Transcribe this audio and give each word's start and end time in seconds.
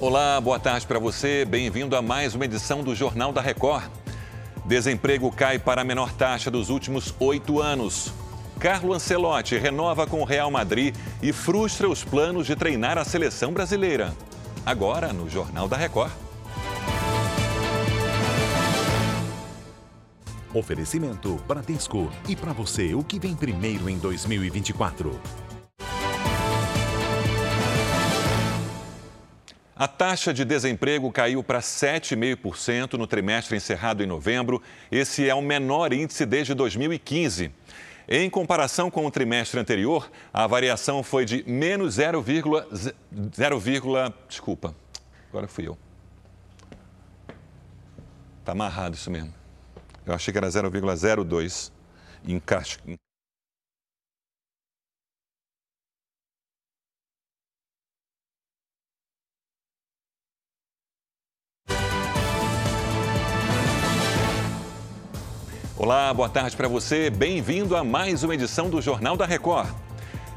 Olá, 0.00 0.40
boa 0.40 0.60
tarde 0.60 0.86
para 0.86 1.00
você. 1.00 1.44
Bem-vindo 1.44 1.96
a 1.96 2.00
mais 2.00 2.32
uma 2.32 2.44
edição 2.44 2.84
do 2.84 2.94
Jornal 2.94 3.32
da 3.32 3.40
Record. 3.40 3.90
Desemprego 4.64 5.28
cai 5.32 5.58
para 5.58 5.80
a 5.80 5.84
menor 5.84 6.12
taxa 6.12 6.52
dos 6.52 6.70
últimos 6.70 7.12
oito 7.18 7.60
anos. 7.60 8.12
Carlo 8.60 8.94
Ancelotti 8.94 9.58
renova 9.58 10.06
com 10.06 10.20
o 10.20 10.24
Real 10.24 10.52
Madrid 10.52 10.94
e 11.20 11.32
frustra 11.32 11.88
os 11.88 12.04
planos 12.04 12.46
de 12.46 12.54
treinar 12.54 12.96
a 12.96 13.04
seleção 13.04 13.52
brasileira. 13.52 14.14
Agora, 14.64 15.12
no 15.12 15.28
Jornal 15.28 15.66
da 15.66 15.76
Record. 15.76 16.12
Oferecimento 20.54 21.40
Bradesco. 21.48 22.08
E 22.28 22.36
para 22.36 22.52
você, 22.52 22.94
o 22.94 23.02
que 23.02 23.18
vem 23.18 23.34
primeiro 23.34 23.90
em 23.90 23.98
2024? 23.98 25.20
A 29.78 29.86
taxa 29.86 30.34
de 30.34 30.44
desemprego 30.44 31.12
caiu 31.12 31.40
para 31.40 31.60
7,5% 31.60 32.94
no 32.94 33.06
trimestre 33.06 33.56
encerrado 33.56 34.02
em 34.02 34.06
novembro. 34.08 34.60
Esse 34.90 35.28
é 35.28 35.32
o 35.32 35.40
menor 35.40 35.92
índice 35.92 36.26
desde 36.26 36.52
2015. 36.52 37.52
Em 38.08 38.28
comparação 38.28 38.90
com 38.90 39.06
o 39.06 39.10
trimestre 39.10 39.60
anterior, 39.60 40.10
a 40.34 40.48
variação 40.48 41.04
foi 41.04 41.24
de 41.24 41.44
menos 41.46 41.94
0, 41.94 42.24
0, 43.36 44.14
desculpa, 44.26 44.74
agora 45.28 45.46
fui 45.46 45.68
eu. 45.68 45.78
Está 48.40 48.50
amarrado 48.50 48.96
isso 48.96 49.12
mesmo. 49.12 49.32
Eu 50.04 50.12
achei 50.12 50.32
que 50.32 50.38
era 50.38 50.48
0,02 50.48 51.70
em. 52.26 52.98
Olá, 65.80 66.12
boa 66.12 66.28
tarde 66.28 66.56
para 66.56 66.66
você. 66.66 67.08
Bem-vindo 67.08 67.76
a 67.76 67.84
mais 67.84 68.24
uma 68.24 68.34
edição 68.34 68.68
do 68.68 68.82
Jornal 68.82 69.16
da 69.16 69.24
Record. 69.24 69.70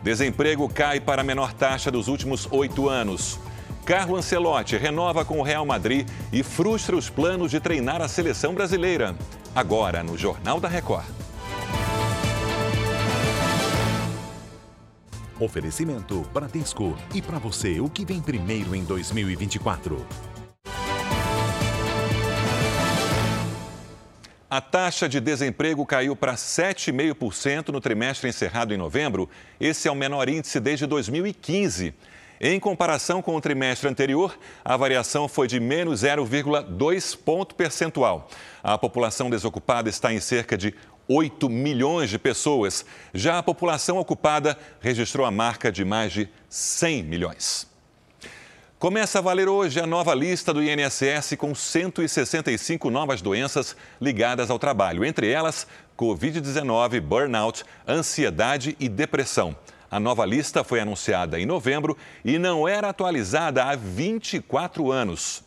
Desemprego 0.00 0.68
cai 0.68 1.00
para 1.00 1.22
a 1.22 1.24
menor 1.24 1.52
taxa 1.52 1.90
dos 1.90 2.06
últimos 2.06 2.46
oito 2.52 2.88
anos. 2.88 3.40
Carlo 3.84 4.14
Ancelotti 4.14 4.76
renova 4.76 5.24
com 5.24 5.40
o 5.40 5.42
Real 5.42 5.66
Madrid 5.66 6.08
e 6.32 6.44
frustra 6.44 6.94
os 6.94 7.10
planos 7.10 7.50
de 7.50 7.58
treinar 7.58 8.00
a 8.00 8.06
seleção 8.06 8.54
brasileira. 8.54 9.16
Agora, 9.52 10.04
no 10.04 10.16
Jornal 10.16 10.60
da 10.60 10.68
Record. 10.68 11.04
Oferecimento 15.40 16.24
Bradesco. 16.32 16.96
E 17.12 17.20
para 17.20 17.40
você, 17.40 17.80
o 17.80 17.90
que 17.90 18.04
vem 18.04 18.20
primeiro 18.20 18.72
em 18.72 18.84
2024? 18.84 20.06
A 24.48 24.60
taxa 24.60 25.08
de 25.08 25.20
desemprego 25.20 25.86
caiu 25.86 26.14
para 26.14 26.34
7,5% 26.34 27.70
no 27.70 27.80
trimestre 27.80 28.28
encerrado 28.28 28.74
em 28.74 28.76
novembro. 28.76 29.28
Esse 29.58 29.88
é 29.88 29.90
o 29.90 29.94
menor 29.94 30.28
índice 30.28 30.60
desde 30.60 30.86
2015. 30.86 31.94
Em 32.40 32.60
comparação 32.60 33.22
com 33.22 33.34
o 33.34 33.40
trimestre 33.40 33.88
anterior, 33.88 34.38
a 34.64 34.76
variação 34.76 35.28
foi 35.28 35.48
de 35.48 35.58
menos 35.58 36.02
0,2 36.02 37.16
ponto 37.16 37.54
percentual. 37.54 38.28
A 38.62 38.76
população 38.76 39.30
desocupada 39.30 39.88
está 39.88 40.12
em 40.12 40.20
cerca 40.20 40.58
de 40.58 40.74
8 41.08 41.48
milhões 41.48 42.10
de 42.10 42.18
pessoas. 42.18 42.84
Já 43.14 43.38
a 43.38 43.42
população 43.42 43.98
ocupada 43.98 44.58
registrou 44.80 45.26
a 45.26 45.30
marca 45.30 45.72
de 45.72 45.84
mais 45.84 46.12
de 46.12 46.28
100 46.48 47.02
milhões. 47.04 47.73
Começa 48.84 49.18
a 49.18 49.22
valer 49.22 49.48
hoje 49.48 49.80
a 49.80 49.86
nova 49.86 50.14
lista 50.14 50.52
do 50.52 50.62
INSS 50.62 51.36
com 51.38 51.54
165 51.54 52.90
novas 52.90 53.22
doenças 53.22 53.74
ligadas 53.98 54.50
ao 54.50 54.58
trabalho, 54.58 55.06
entre 55.06 55.26
elas 55.30 55.66
Covid-19, 55.96 57.00
burnout, 57.00 57.64
ansiedade 57.88 58.76
e 58.78 58.86
depressão. 58.86 59.56
A 59.90 59.98
nova 59.98 60.26
lista 60.26 60.62
foi 60.62 60.80
anunciada 60.80 61.40
em 61.40 61.46
novembro 61.46 61.96
e 62.22 62.38
não 62.38 62.68
era 62.68 62.90
atualizada 62.90 63.64
há 63.64 63.74
24 63.74 64.92
anos. 64.92 65.42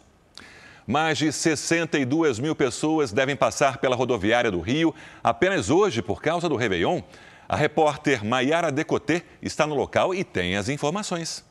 Mais 0.87 1.19
de 1.19 1.31
62 1.31 2.39
mil 2.39 2.55
pessoas 2.55 3.11
devem 3.11 3.35
passar 3.35 3.77
pela 3.77 3.95
rodoviária 3.95 4.49
do 4.49 4.61
Rio 4.61 4.95
apenas 5.23 5.69
hoje 5.69 6.01
por 6.01 6.23
causa 6.23 6.49
do 6.49 6.55
Réveillon. 6.55 7.03
A 7.47 7.55
repórter 7.55 8.25
Maiara 8.25 8.71
Decotê 8.71 9.21
está 9.43 9.67
no 9.67 9.75
local 9.75 10.11
e 10.15 10.23
tem 10.23 10.57
as 10.57 10.69
informações. 10.69 11.45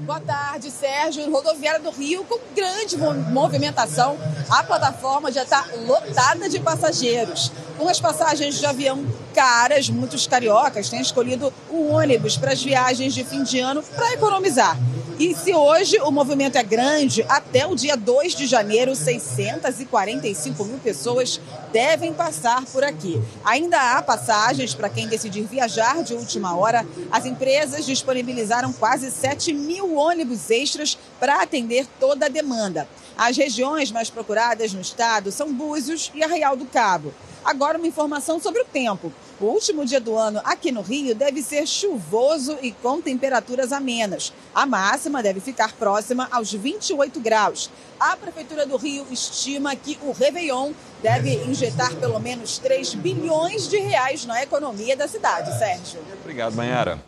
Boa 0.00 0.20
tarde, 0.20 0.70
Sérgio. 0.70 1.28
Rodoviária 1.30 1.80
do 1.80 1.90
Rio 1.90 2.24
com 2.24 2.38
grande 2.54 2.96
movimentação. 2.96 4.16
A 4.48 4.62
plataforma 4.62 5.32
já 5.32 5.42
está 5.42 5.66
lotada 5.86 6.48
de 6.48 6.60
passageiros. 6.60 7.50
Com 7.76 7.88
as 7.88 8.00
passagens 8.00 8.58
de 8.58 8.66
avião 8.66 9.04
caras, 9.34 9.90
muitos 9.90 10.26
cariocas 10.26 10.88
têm 10.88 11.00
escolhido 11.00 11.52
o 11.68 11.88
ônibus 11.88 12.36
para 12.36 12.52
as 12.52 12.62
viagens 12.62 13.12
de 13.12 13.24
fim 13.24 13.42
de 13.42 13.58
ano 13.58 13.82
para 13.82 14.12
economizar. 14.12 14.76
E 15.18 15.34
se 15.34 15.52
hoje 15.52 15.98
o 16.02 16.12
movimento 16.12 16.54
é 16.56 16.62
grande, 16.62 17.24
até 17.28 17.66
o 17.66 17.74
dia 17.74 17.96
2 17.96 18.36
de 18.36 18.46
janeiro, 18.46 18.94
645 18.94 20.64
mil 20.64 20.78
pessoas 20.78 21.40
devem 21.72 22.12
passar 22.14 22.64
por 22.66 22.84
aqui. 22.84 23.20
Ainda 23.44 23.96
há 23.96 24.00
passagens 24.00 24.74
para 24.74 24.88
quem 24.88 25.08
decidir 25.08 25.42
viajar 25.42 26.04
de 26.04 26.14
última 26.14 26.56
hora. 26.56 26.86
As 27.10 27.26
empresas 27.26 27.84
disponibilizaram 27.84 28.72
quase 28.72 29.10
7 29.10 29.52
mil 29.52 29.96
ônibus 29.96 30.50
extras 30.50 30.96
para 31.18 31.42
atender 31.42 31.84
toda 31.98 32.26
a 32.26 32.28
demanda. 32.28 32.88
As 33.16 33.36
regiões 33.36 33.90
mais 33.90 34.08
procuradas 34.08 34.72
no 34.72 34.80
estado 34.80 35.32
são 35.32 35.52
Búzios 35.52 36.12
e 36.14 36.22
Arraial 36.22 36.56
do 36.56 36.66
Cabo. 36.66 37.12
Agora, 37.48 37.78
uma 37.78 37.86
informação 37.86 38.38
sobre 38.38 38.60
o 38.60 38.64
tempo. 38.66 39.10
O 39.40 39.46
último 39.46 39.82
dia 39.82 39.98
do 39.98 40.14
ano 40.14 40.38
aqui 40.44 40.70
no 40.70 40.82
Rio 40.82 41.14
deve 41.14 41.40
ser 41.40 41.66
chuvoso 41.66 42.58
e 42.60 42.72
com 42.72 43.00
temperaturas 43.00 43.72
amenas. 43.72 44.34
A 44.54 44.66
máxima 44.66 45.22
deve 45.22 45.40
ficar 45.40 45.72
próxima 45.72 46.28
aos 46.30 46.52
28 46.52 47.18
graus. 47.20 47.70
A 47.98 48.14
Prefeitura 48.18 48.66
do 48.66 48.76
Rio 48.76 49.06
estima 49.10 49.74
que 49.74 49.98
o 50.02 50.12
Réveillon 50.12 50.74
deve 51.02 51.36
injetar 51.44 51.96
pelo 51.96 52.20
menos 52.20 52.58
3 52.58 52.92
bilhões 52.96 53.66
de 53.66 53.78
reais 53.78 54.26
na 54.26 54.42
economia 54.42 54.94
da 54.94 55.08
cidade. 55.08 55.58
Sérgio. 55.58 56.00
Obrigado, 56.20 56.54
Manhara. 56.54 57.02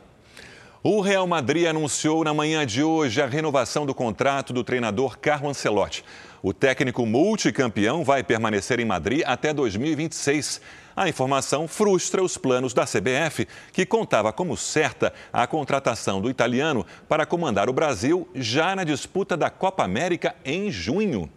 O 0.83 1.03
Real 1.03 1.27
Madrid 1.27 1.67
anunciou 1.67 2.25
na 2.25 2.33
manhã 2.33 2.65
de 2.65 2.83
hoje 2.83 3.21
a 3.21 3.27
renovação 3.27 3.85
do 3.85 3.95
contrato 3.95 4.51
do 4.51 4.65
treinador 4.65 5.19
Carlo 5.19 5.51
Ancelotti. 5.51 6.03
O 6.43 6.55
técnico 6.55 7.05
multicampeão 7.05 8.03
vai 8.03 8.23
permanecer 8.23 8.81
em 8.81 8.85
Madrid 8.85 9.23
até 9.27 9.53
2026. 9.53 10.61
A 10.97 11.07
informação 11.07 11.69
frustra 11.69 12.23
os 12.23 12.39
planos 12.39 12.73
da 12.73 12.87
CBF, 12.87 13.47
que 13.73 13.85
contava 13.85 14.33
como 14.33 14.57
certa 14.57 15.13
a 15.31 15.47
contratação 15.47 16.21
do 16.21 16.31
italiano 16.31 16.87
para 17.07 17.27
comandar 17.27 17.69
o 17.69 17.75
Brasil 17.75 18.27
já 18.35 18.75
na 18.75 18.85
disputa 18.85 19.37
da 19.37 19.51
Copa 19.51 19.85
América 19.85 20.35
em 20.43 20.71
junho. 20.71 21.31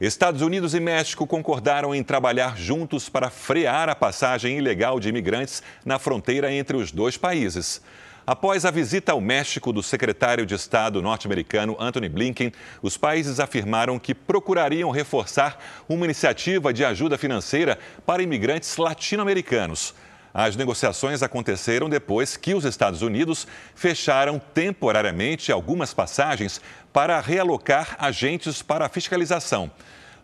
Estados 0.00 0.42
Unidos 0.42 0.74
e 0.74 0.80
México 0.80 1.26
concordaram 1.26 1.92
em 1.92 2.04
trabalhar 2.04 2.56
juntos 2.56 3.08
para 3.08 3.30
frear 3.30 3.88
a 3.88 3.96
passagem 3.96 4.56
ilegal 4.56 5.00
de 5.00 5.08
imigrantes 5.08 5.60
na 5.84 5.98
fronteira 5.98 6.52
entre 6.52 6.76
os 6.76 6.92
dois 6.92 7.16
países. 7.16 7.82
Após 8.24 8.64
a 8.64 8.70
visita 8.70 9.10
ao 9.10 9.20
México 9.20 9.72
do 9.72 9.82
secretário 9.82 10.46
de 10.46 10.54
Estado 10.54 11.02
norte-americano 11.02 11.76
Anthony 11.80 12.08
Blinken, 12.08 12.52
os 12.80 12.96
países 12.96 13.40
afirmaram 13.40 13.98
que 13.98 14.14
procurariam 14.14 14.92
reforçar 14.92 15.58
uma 15.88 16.04
iniciativa 16.04 16.72
de 16.72 16.84
ajuda 16.84 17.18
financeira 17.18 17.76
para 18.06 18.22
imigrantes 18.22 18.76
latino-americanos. 18.76 19.94
As 20.32 20.56
negociações 20.56 21.22
aconteceram 21.22 21.88
depois 21.88 22.36
que 22.36 22.54
os 22.54 22.64
Estados 22.64 23.02
Unidos 23.02 23.46
fecharam 23.74 24.40
temporariamente 24.54 25.50
algumas 25.50 25.94
passagens 25.94 26.60
para 26.92 27.20
realocar 27.20 27.96
agentes 27.98 28.62
para 28.62 28.88
fiscalização. 28.88 29.70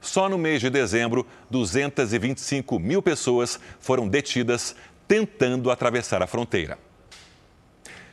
Só 0.01 0.29
no 0.29 0.37
mês 0.37 0.61
de 0.61 0.69
dezembro, 0.69 1.27
225 1.51 2.79
mil 2.79 3.01
pessoas 3.01 3.59
foram 3.81 4.07
detidas 4.07 4.77
tentando 5.09 5.71
atravessar 5.71 6.23
a 6.23 6.27
fronteira. 6.27 6.79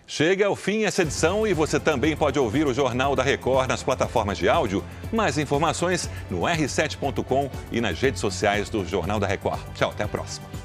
Chega 0.08 0.46
ao 0.46 0.58
fim 0.58 0.84
essa 0.84 1.04
edição 1.04 1.48
e 1.48 1.54
você 1.54 1.80
também 1.80 2.18
pode 2.18 2.38
ouvir 2.38 2.68
o 2.68 2.74
Jornal 2.74 3.16
da 3.16 3.24
Record 3.24 3.70
nas 3.70 3.82
plataformas 3.82 4.38
de 4.38 4.50
áudio. 4.50 4.84
Mais 5.12 5.38
informações 5.38 6.10
no 6.30 6.42
r7.com 6.42 7.50
e 7.72 7.80
nas 7.80 7.98
redes 8.00 8.20
sociais 8.20 8.70
do 8.70 8.86
Jornal 8.86 9.22
da 9.22 9.28
Record. 9.28 9.62
Tchau, 9.74 9.92
até 9.92 10.04
a 10.04 10.10
próxima. 10.10 10.61